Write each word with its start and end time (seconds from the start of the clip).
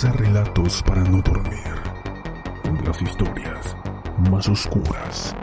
Relatos 0.00 0.80
para 0.84 1.02
no 1.02 1.20
dormir, 1.22 1.74
las 2.86 3.02
historias 3.02 3.76
más 4.30 4.48
oscuras 4.48 5.34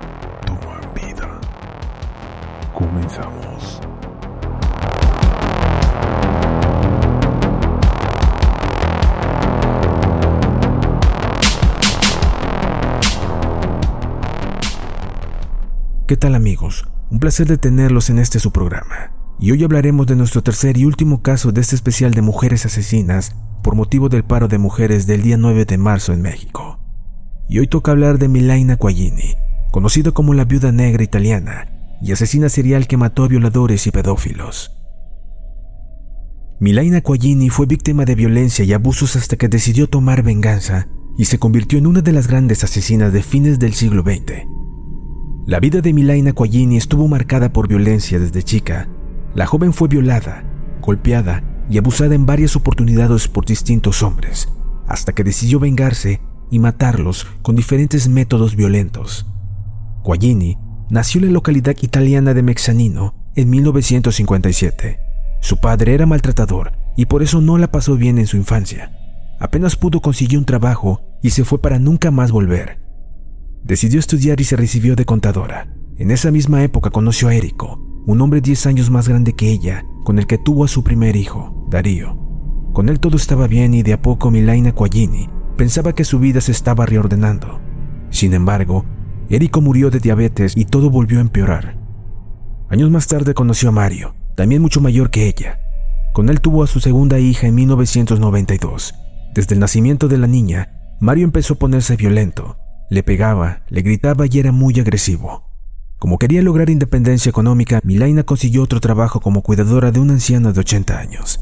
toman 0.45 0.93
vida. 0.93 1.41
Comenzamos. 2.73 3.82
¿Qué 16.07 16.15
tal 16.15 16.33
amigos? 16.33 16.87
Un 17.11 17.19
placer 17.19 17.47
de 17.47 17.57
tenerlos 17.57 18.10
en 18.10 18.19
este 18.19 18.39
su 18.39 18.54
programa. 18.54 19.11
Y 19.37 19.51
hoy 19.51 19.65
hablaremos 19.65 20.07
de 20.07 20.15
nuestro 20.15 20.41
tercer 20.43 20.77
y 20.77 20.85
último 20.85 21.21
caso 21.21 21.51
de 21.51 21.60
este 21.60 21.75
especial 21.75 22.13
de 22.13 22.21
mujeres 22.21 22.65
asesinas 22.65 23.35
por 23.65 23.74
motivo 23.74 24.10
del 24.10 24.24
paro 24.24 24.47
de 24.47 24.60
mujeres 24.60 25.07
del 25.07 25.24
día 25.24 25.37
9 25.37 25.65
de 25.65 25.79
marzo 25.79 26.14
en 26.14 26.21
México. 26.21 26.78
Y 27.50 27.57
hoy 27.57 27.65
toca 27.65 27.93
hablar 27.93 28.19
de 28.19 28.28
Milaina 28.28 28.78
Quaglini, 28.78 29.33
conocida 29.71 30.11
como 30.11 30.36
la 30.36 30.46
viuda 30.46 30.71
negra 30.71 31.04
italiana 31.04 31.97
y 32.00 32.11
asesina 32.11 32.47
serial 32.50 32.86
que 32.86 32.95
mató 32.95 33.23
a 33.23 33.27
violadores 33.27 33.88
y 33.88 33.91
pedófilos. 33.91 34.71
Milaina 36.59 37.02
Quaglini 37.02 37.49
fue 37.49 37.66
víctima 37.66 38.05
de 38.05 38.13
violencia 38.13 38.63
y 38.63 38.71
abusos 38.71 39.16
hasta 39.16 39.36
que 39.36 39.47
decidió 39.47 39.88
tomar 39.88 40.21
venganza 40.21 40.88
y 41.17 41.25
se 41.25 41.39
convirtió 41.39 41.80
en 41.80 41.88
una 41.88 42.02
de 42.02 42.11
las 42.11 42.27
grandes 42.27 42.63
asesinas 42.63 43.13
de 43.13 43.23
fines 43.23 43.58
del 43.58 43.73
siglo 43.73 44.03
XX. 44.03 44.45
La 45.47 45.59
vida 45.59 45.81
de 45.81 45.91
Milaina 45.91 46.33
Quaglini 46.33 46.77
estuvo 46.77 47.08
marcada 47.08 47.52
por 47.52 47.67
violencia 47.67 48.19
desde 48.19 48.43
chica. 48.43 48.88
La 49.33 49.47
joven 49.47 49.73
fue 49.73 49.88
violada, 49.88 50.43
golpeada 50.83 51.55
y 51.69 51.77
abusada 51.77 52.16
en 52.16 52.25
varias 52.25 52.55
oportunidades 52.55 53.27
por 53.27 53.45
distintos 53.45 54.03
hombres, 54.03 54.49
hasta 54.88 55.13
que 55.13 55.23
decidió 55.23 55.59
vengarse 55.59 56.21
y 56.52 56.59
matarlos 56.59 57.27
con 57.41 57.55
diferentes 57.55 58.08
métodos 58.08 58.55
violentos. 58.55 59.25
Quaglini 60.03 60.58
nació 60.89 61.21
en 61.21 61.27
la 61.27 61.33
localidad 61.33 61.75
italiana 61.81 62.33
de 62.33 62.43
Mexanino 62.43 63.16
en 63.36 63.49
1957. 63.49 64.99
Su 65.41 65.58
padre 65.58 65.93
era 65.93 66.05
maltratador 66.05 66.73
y 66.95 67.05
por 67.05 67.23
eso 67.23 67.41
no 67.41 67.58
la 67.58 67.71
pasó 67.71 67.95
bien 67.95 68.17
en 68.17 68.27
su 68.27 68.38
infancia. 68.38 68.91
Apenas 69.39 69.75
pudo 69.75 70.02
conseguir 70.02 70.39
un 70.39 70.45
trabajo 70.45 71.02
y 71.21 71.31
se 71.31 71.43
fue 71.43 71.61
para 71.61 71.80
nunca 71.80 72.11
más 72.11 72.31
volver. 72.31 72.80
Decidió 73.63 73.99
estudiar 73.99 74.39
y 74.39 74.43
se 74.43 74.55
recibió 74.55 74.95
de 74.95 75.05
contadora. 75.05 75.67
En 75.97 76.11
esa 76.11 76.31
misma 76.31 76.63
época 76.63 76.91
conoció 76.91 77.27
a 77.27 77.36
Érico, 77.36 77.80
un 78.05 78.21
hombre 78.21 78.41
10 78.41 78.67
años 78.67 78.89
más 78.89 79.08
grande 79.08 79.33
que 79.33 79.49
ella, 79.49 79.86
con 80.06 80.20
el 80.20 80.25
que 80.25 80.38
tuvo 80.38 80.64
a 80.64 80.70
su 80.70 80.86
primer 80.86 81.17
hijo, 81.17 81.67
Darío. 81.70 82.17
Con 82.72 82.88
él 82.88 83.02
todo 83.02 83.17
estaba 83.17 83.48
bien 83.48 83.73
y 83.73 83.84
de 83.84 83.92
a 83.92 84.02
poco 84.02 84.31
Milaina 84.31 84.72
Quaglini 84.72 85.30
pensaba 85.58 85.94
que 85.94 86.06
su 86.06 86.20
vida 86.20 86.39
se 86.39 86.53
estaba 86.53 86.86
reordenando. 86.86 87.59
Sin 88.09 88.33
embargo, 88.33 88.86
Érico 89.30 89.59
murió 89.59 89.89
de 89.89 90.00
diabetes 90.00 90.56
y 90.56 90.64
todo 90.64 90.89
volvió 90.89 91.17
a 91.17 91.22
empeorar. 91.22 91.78
Años 92.70 92.89
más 92.89 93.08
tarde 93.08 93.33
conoció 93.33 93.67
a 93.67 93.73
Mario, 93.73 94.16
también 94.36 94.61
mucho 94.61 94.80
mayor 94.80 95.09
que 95.09 95.28
ella. 95.28 95.59
Con 96.14 96.30
él 96.30 96.39
tuvo 96.39 96.64
a 96.64 96.67
su 96.67 96.80
segunda 96.80 97.20
hija 97.20 97.48
en 97.48 97.55
1992. 97.55 98.95
Desde 99.33 99.55
el 99.55 99.60
nacimiento 99.60 100.08
de 100.08 100.17
la 100.17 100.27
niña, 100.27 100.95
Mario 101.02 101.26
empezó 101.26 101.55
a 101.55 101.58
ponerse 101.60 101.98
violento 101.98 102.55
le 102.89 103.02
pegaba, 103.02 103.61
le 103.70 103.82
gritaba 103.82 104.26
y 104.30 104.39
era 104.39 104.52
muy 104.52 104.80
agresivo. 104.80 105.44
Como 106.00 106.17
quería 106.17 106.42
lograr 106.42 106.70
independencia 106.70 107.30
económica, 107.30 107.80
Milaina 107.83 108.23
consiguió 108.23 108.64
otro 108.64 108.80
trabajo 108.80 109.22
como 109.22 109.42
cuidadora 109.42 109.92
de 109.92 110.00
un 110.00 110.11
anciano 110.11 110.52
de 110.52 110.60
80 110.60 111.00
años. 111.00 111.39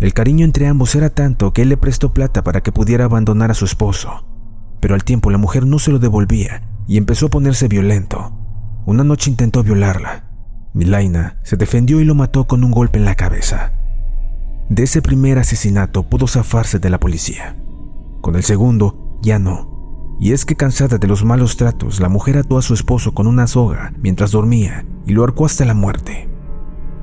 El 0.00 0.14
cariño 0.14 0.46
entre 0.46 0.66
ambos 0.66 0.94
era 0.94 1.10
tanto 1.10 1.52
que 1.52 1.62
él 1.62 1.68
le 1.68 1.76
prestó 1.76 2.14
plata 2.14 2.42
para 2.42 2.62
que 2.62 2.72
pudiera 2.72 3.04
abandonar 3.04 3.50
a 3.50 3.54
su 3.54 3.66
esposo. 3.66 4.24
Pero 4.80 4.94
al 4.94 5.04
tiempo 5.04 5.30
la 5.30 5.36
mujer 5.36 5.66
no 5.66 5.78
se 5.78 5.90
lo 5.90 5.98
devolvía 5.98 6.62
y 6.88 6.96
empezó 6.96 7.26
a 7.26 7.30
ponerse 7.30 7.68
violento. 7.68 8.32
Una 8.86 9.04
noche 9.04 9.30
intentó 9.30 9.62
violarla. 9.62 10.24
Milaina 10.72 11.38
se 11.42 11.58
defendió 11.58 12.00
y 12.00 12.04
lo 12.04 12.14
mató 12.14 12.46
con 12.46 12.64
un 12.64 12.70
golpe 12.70 12.98
en 12.98 13.04
la 13.04 13.14
cabeza. 13.14 13.74
De 14.70 14.84
ese 14.84 15.02
primer 15.02 15.38
asesinato 15.38 16.04
pudo 16.04 16.26
zafarse 16.26 16.78
de 16.78 16.88
la 16.88 16.98
policía. 16.98 17.56
Con 18.22 18.36
el 18.36 18.42
segundo, 18.42 19.18
ya 19.20 19.38
no. 19.38 19.69
Y 20.20 20.32
es 20.32 20.44
que 20.44 20.54
cansada 20.54 20.98
de 20.98 21.08
los 21.08 21.24
malos 21.24 21.56
tratos, 21.56 21.98
la 21.98 22.10
mujer 22.10 22.36
ató 22.36 22.58
a 22.58 22.62
su 22.62 22.74
esposo 22.74 23.14
con 23.14 23.26
una 23.26 23.46
soga 23.46 23.94
mientras 24.02 24.32
dormía 24.32 24.84
y 25.06 25.12
lo 25.12 25.24
arcó 25.24 25.46
hasta 25.46 25.64
la 25.64 25.72
muerte. 25.72 26.28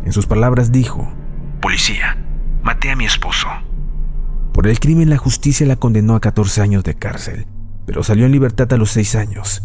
En 0.05 0.11
sus 0.11 0.27
palabras 0.27 0.71
dijo, 0.71 1.11
Policía, 1.59 2.15
maté 2.61 2.91
a 2.91 2.95
mi 2.95 3.05
esposo. 3.05 3.47
Por 4.53 4.67
el 4.67 4.79
crimen 4.79 5.09
la 5.09 5.17
justicia 5.17 5.65
la 5.65 5.77
condenó 5.77 6.15
a 6.15 6.19
14 6.19 6.61
años 6.61 6.83
de 6.83 6.93
cárcel, 6.93 7.47
pero 7.87 8.03
salió 8.03 8.27
en 8.27 8.31
libertad 8.31 8.71
a 8.71 8.77
los 8.77 8.91
6 8.91 9.15
años. 9.15 9.63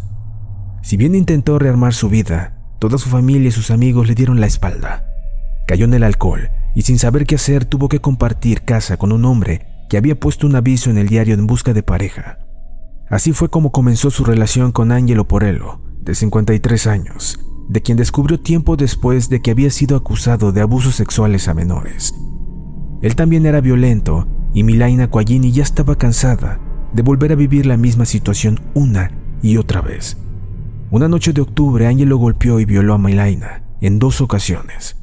Si 0.83 0.97
bien 0.97 1.15
intentó 1.15 1.59
rearmar 1.59 1.93
su 1.93 2.09
vida, 2.09 2.55
toda 2.79 2.97
su 2.97 3.11
familia 3.11 3.49
y 3.49 3.53
sus 3.53 3.71
amigos 3.71 4.09
le 4.09 4.15
dieron 4.15 4.41
la 4.41 4.47
espalda. 4.47 5.05
Cayó 5.67 5.85
en 5.85 5.95
el 5.95 6.05
alcohol 6.05 6.51
y 6.75 6.83
sin 6.83 6.99
saber 6.99 7.27
qué 7.27 7.35
hacer 7.35 7.67
tuvo 7.67 7.91
que 7.91 8.01
compartir 8.01 8.63
casa 8.63 8.97
con 8.97 9.13
un 9.13 9.27
hombre 9.27 9.67
que 9.91 9.99
había 9.99 10.19
puesto 10.19 10.47
un 10.47 10.57
aviso 10.57 10.89
en 10.89 10.97
el 10.97 11.09
diario 11.09 11.35
en 11.35 11.47
busca 11.47 11.75
de 11.75 11.83
pareja. 11.83 12.39
Así 13.13 13.35
fue 13.35 13.51
como 13.51 13.73
comenzó 13.73 14.11
su 14.11 14.25
relación 14.25 14.73
con 14.73 14.91
Angelo 14.91 15.29
Porello, 15.29 15.81
de 16.01 16.15
53 16.15 16.87
años, 16.87 17.39
de 17.69 17.83
quien 17.83 17.99
descubrió 17.99 18.41
tiempo 18.41 18.75
después 18.75 19.29
de 19.29 19.43
que 19.43 19.51
había 19.51 19.71
sido 19.71 19.99
acusado 19.99 20.51
de 20.51 20.63
abusos 20.63 20.95
sexuales 20.95 21.47
a 21.47 21.53
menores. 21.53 22.15
Él 23.03 23.15
también 23.15 23.45
era 23.45 23.61
violento 23.61 24.27
y 24.55 24.63
Milaina 24.63 25.11
Quaglini 25.11 25.53
ya 25.53 25.63
estaba 25.63 25.97
cansada 25.97 26.59
de 26.95 27.03
volver 27.03 27.33
a 27.33 27.35
vivir 27.35 27.67
la 27.67 27.77
misma 27.77 28.07
situación 28.07 28.59
una 28.73 29.11
y 29.43 29.59
otra 29.59 29.83
vez. 29.83 30.17
Una 30.91 31.07
noche 31.07 31.35
de 31.35 31.43
octubre, 31.43 31.87
Angelo 31.87 32.17
golpeó 32.17 32.61
y 32.61 32.65
violó 32.65 32.95
a 32.95 32.99
Milaina 32.99 33.63
en 33.83 33.99
dos 33.99 34.23
ocasiones. 34.23 34.97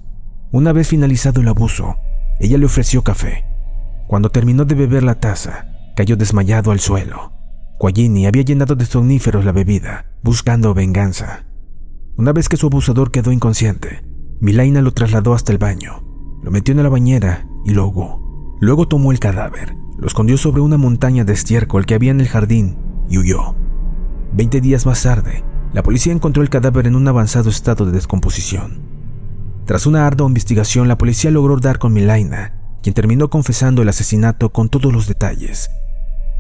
Una 0.52 0.74
vez 0.74 0.88
finalizado 0.88 1.42
el 1.42 1.48
abuso, 1.48 1.98
ella 2.40 2.58
le 2.58 2.66
ofreció 2.66 3.04
café. 3.04 3.46
Cuando 4.08 4.32
terminó 4.32 4.66
de 4.66 4.74
beber 4.74 5.04
la 5.04 5.20
taza, 5.20 5.68
cayó 5.96 6.18
desmayado 6.18 6.72
al 6.72 6.80
suelo. 6.80 7.39
Quaglini 7.80 8.28
había 8.28 8.44
llenado 8.44 8.76
de 8.76 8.86
somníferos 8.86 9.46
la 9.46 9.54
bebida, 9.54 10.12
buscando 10.22 10.74
venganza. 10.74 11.46
Una 12.18 12.34
vez 12.34 12.50
que 12.50 12.58
su 12.58 12.68
abusador 12.68 13.10
quedó 13.10 13.32
inconsciente, 13.32 14.04
Milaina 14.42 14.82
lo 14.82 14.92
trasladó 14.92 15.34
hasta 15.34 15.54
el 15.54 15.60
baño, 15.60 16.04
lo 16.44 16.52
metió 16.52 16.74
en 16.74 16.84
la 16.84 16.90
bañera 16.90 17.48
y 17.64 17.72
lo 17.72 17.84
ahogó. 17.84 18.58
Luego 18.60 18.90
tomó 18.90 19.14
el 19.14 19.20
cadáver, 19.20 19.78
lo 19.98 20.08
escondió 20.08 20.38
sobre 20.38 20.60
una 20.60 20.76
montaña 20.78 21.24
de 21.24 21.32
estiércol 21.32 21.86
que 21.86 21.94
había 21.94 22.12
en 22.12 22.20
el 22.20 22.28
jardín 22.28 22.78
y 23.10 23.18
huyó. 23.18 23.56
Veinte 24.34 24.60
días 24.60 24.86
más 24.86 25.02
tarde, 25.02 25.46
la 25.72 25.82
policía 25.82 26.12
encontró 26.12 26.44
el 26.44 26.50
cadáver 26.50 26.86
en 26.86 26.98
un 26.98 27.08
avanzado 27.08 27.50
estado 27.50 27.86
de 27.86 27.94
descomposición. 27.94 28.82
Tras 29.64 29.86
una 29.86 30.06
ardua 30.06 30.28
investigación, 30.28 30.90
la 30.90 30.98
policía 30.98 31.32
logró 31.32 31.56
dar 31.56 31.80
con 31.80 31.94
Milaina, 31.94 32.60
quien 32.84 32.94
terminó 32.94 33.30
confesando 33.30 33.82
el 33.84 33.88
asesinato 33.88 34.50
con 34.50 34.68
todos 34.68 34.92
los 34.92 35.08
detalles, 35.08 35.70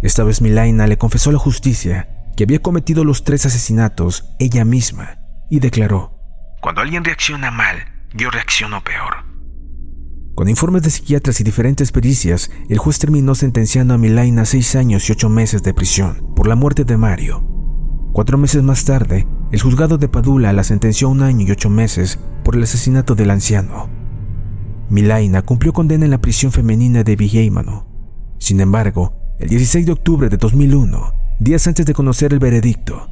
esta 0.01 0.23
vez 0.23 0.41
Milaina 0.41 0.87
le 0.87 0.97
confesó 0.97 1.29
a 1.29 1.33
la 1.33 1.39
justicia 1.39 2.09
que 2.35 2.43
había 2.43 2.61
cometido 2.61 3.03
los 3.03 3.23
tres 3.23 3.45
asesinatos 3.45 4.25
ella 4.39 4.63
misma 4.63 5.19
y 5.49 5.59
declaró, 5.59 6.15
Cuando 6.61 6.81
alguien 6.81 7.03
reacciona 7.03 7.51
mal, 7.51 7.77
yo 8.13 8.29
reacciono 8.29 8.81
peor. 8.83 9.29
Con 10.35 10.47
informes 10.47 10.83
de 10.83 10.89
psiquiatras 10.89 11.41
y 11.41 11.43
diferentes 11.43 11.91
pericias, 11.91 12.49
el 12.69 12.77
juez 12.77 12.97
terminó 12.97 13.35
sentenciando 13.35 13.93
a 13.93 13.97
Milaina 13.97 14.43
a 14.43 14.45
seis 14.45 14.73
años 14.75 15.09
y 15.09 15.11
ocho 15.11 15.27
meses 15.27 15.63
de 15.63 15.73
prisión 15.73 16.33
por 16.33 16.47
la 16.47 16.55
muerte 16.55 16.85
de 16.85 16.95
Mario. 16.95 17.43
Cuatro 18.13 18.37
meses 18.37 18.63
más 18.63 18.85
tarde, 18.85 19.27
el 19.51 19.61
juzgado 19.61 19.97
de 19.97 20.07
Padula 20.07 20.53
la 20.53 20.63
sentenció 20.63 21.09
a 21.09 21.11
un 21.11 21.23
año 21.23 21.45
y 21.45 21.51
ocho 21.51 21.69
meses 21.69 22.19
por 22.45 22.55
el 22.55 22.63
asesinato 22.63 23.15
del 23.15 23.31
anciano. 23.31 23.89
Milaina 24.89 25.41
cumplió 25.41 25.73
condena 25.73 26.05
en 26.05 26.11
la 26.11 26.21
prisión 26.21 26.53
femenina 26.53 27.03
de 27.03 27.17
Villaimano. 27.17 27.85
Sin 28.39 28.61
embargo, 28.61 29.18
el 29.39 29.47
16 29.47 29.85
de 29.85 29.91
octubre 29.93 30.27
de 30.27 30.35
2001, 30.35 31.13
días 31.39 31.65
antes 31.65 31.85
de 31.85 31.93
conocer 31.93 32.33
el 32.33 32.39
veredicto, 32.39 33.09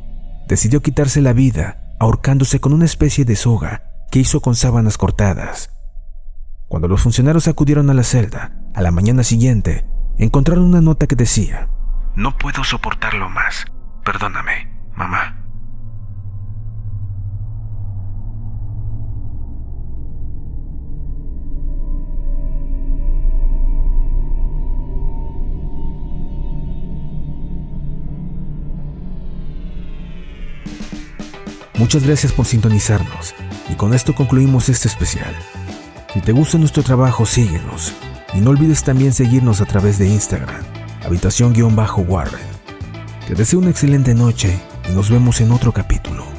decidió 0.49 0.81
quitarse 0.81 1.21
la 1.21 1.31
vida 1.31 1.95
ahorcándose 1.99 2.59
con 2.59 2.73
una 2.73 2.83
especie 2.83 3.23
de 3.23 3.37
soga 3.37 3.83
que 4.11 4.19
hizo 4.19 4.41
con 4.41 4.55
sábanas 4.55 4.97
cortadas. 4.97 5.71
Cuando 6.67 6.89
los 6.89 7.01
funcionarios 7.01 7.47
acudieron 7.47 7.89
a 7.89 7.93
la 7.93 8.03
celda, 8.03 8.51
a 8.75 8.81
la 8.81 8.91
mañana 8.91 9.23
siguiente, 9.23 9.87
encontraron 10.17 10.65
una 10.65 10.81
nota 10.81 11.07
que 11.07 11.15
decía, 11.15 11.69
No 12.15 12.37
puedo 12.37 12.65
soportarlo 12.65 13.29
más. 13.29 13.65
Perdóname, 14.03 14.69
mamá. 14.97 15.46
Muchas 31.77 32.03
gracias 32.03 32.33
por 32.33 32.45
sintonizarnos 32.45 33.35
y 33.69 33.75
con 33.75 33.93
esto 33.93 34.15
concluimos 34.15 34.67
este 34.67 34.87
especial. 34.87 35.35
Si 36.11 36.21
te 36.21 36.31
gusta 36.31 36.57
nuestro 36.57 36.81
trabajo, 36.81 37.25
síguenos 37.25 37.93
y 38.33 38.39
no 38.39 38.49
olvides 38.49 38.83
también 38.83 39.13
seguirnos 39.13 39.61
a 39.61 39.65
través 39.65 39.99
de 39.99 40.07
Instagram, 40.07 40.63
habitación-warren. 41.05 42.47
Te 43.27 43.35
deseo 43.35 43.59
una 43.59 43.69
excelente 43.69 44.15
noche 44.15 44.59
y 44.89 44.93
nos 44.93 45.11
vemos 45.11 45.39
en 45.39 45.51
otro 45.51 45.71
capítulo. 45.71 46.36